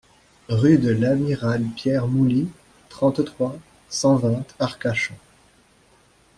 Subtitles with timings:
[0.49, 2.49] Rue de l'Amiral Pierre Mouly,
[2.89, 3.55] trente-trois,
[3.87, 5.13] cent vingt Arcachon